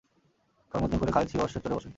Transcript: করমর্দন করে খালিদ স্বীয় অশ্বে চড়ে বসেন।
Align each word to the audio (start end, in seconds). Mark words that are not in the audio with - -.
করমর্দন 0.71 0.97
করে 0.99 1.11
খালিদ 1.11 1.29
স্বীয় 1.29 1.43
অশ্বে 1.45 1.59
চড়ে 1.63 1.75
বসেন। 1.77 1.89